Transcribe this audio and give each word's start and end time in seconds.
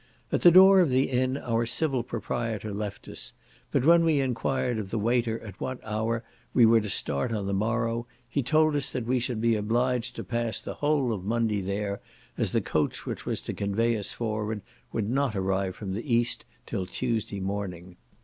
At 0.31 0.41
the 0.41 0.49
door 0.49 0.79
of 0.79 0.89
the 0.89 1.11
inn 1.11 1.37
our 1.37 1.67
civil 1.67 2.01
proprietor 2.01 2.73
left 2.73 3.07
us; 3.07 3.33
but 3.69 3.85
when 3.85 4.03
we 4.03 4.19
enquired 4.19 4.79
of 4.79 4.89
the 4.89 4.97
waiter 4.97 5.37
at 5.41 5.61
what 5.61 5.79
hour 5.83 6.23
we 6.55 6.65
were 6.65 6.81
to 6.81 6.89
start 6.89 7.31
on 7.31 7.45
the 7.45 7.53
morrow, 7.53 8.07
he 8.27 8.41
told 8.41 8.75
us 8.75 8.89
that 8.93 9.05
we 9.05 9.19
should 9.19 9.39
be 9.39 9.53
obliged 9.53 10.15
to 10.15 10.23
pass 10.23 10.59
the 10.59 10.73
whole 10.73 11.13
of 11.13 11.23
Monday 11.23 11.61
there, 11.61 12.01
as 12.35 12.51
the 12.51 12.61
coach 12.61 13.05
which 13.05 13.27
was 13.27 13.41
to 13.41 13.53
convey 13.53 13.95
us 13.95 14.11
forward 14.11 14.63
would 14.91 15.07
not 15.07 15.35
arrive 15.35 15.75
from 15.75 15.93
the 15.93 16.11
east, 16.15 16.47
till 16.65 16.87
Tuesday 16.87 17.39
morning. 17.39 17.95